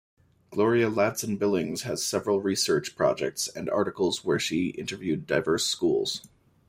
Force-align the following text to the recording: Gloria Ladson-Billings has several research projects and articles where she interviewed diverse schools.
Gloria 0.49 0.89
Ladson-Billings 0.89 1.83
has 1.83 2.03
several 2.03 2.41
research 2.41 2.95
projects 2.95 3.47
and 3.47 3.69
articles 3.69 4.25
where 4.25 4.39
she 4.39 4.69
interviewed 4.69 5.27
diverse 5.27 5.67
schools. 5.67 6.27